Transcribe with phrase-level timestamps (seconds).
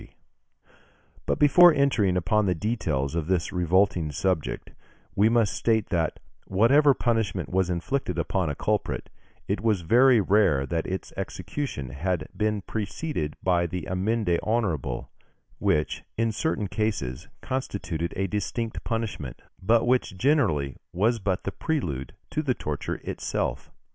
[1.27, 4.71] ]But before entering upon the details of this revolting subject,
[5.13, 9.11] we must state that, whatever punishment was inflicted upon a culprit,
[9.47, 15.11] it was very rare that its execution had not been preceded by the amende honorable,
[15.59, 22.13] which, in certain cases, constituted a distinct punishment, but which generally was but the prelude
[22.31, 23.71] to the torture itself.